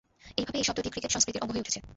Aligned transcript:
এইভাবে 0.39 0.57
এই 0.61 0.65
শব্দটি 0.67 0.89
ক্রিকেট 0.93 1.11
সংস্কৃতির 1.15 1.43
অঙ্গ 1.43 1.51
হয়ে 1.53 1.63
উঠেছে। 1.63 1.79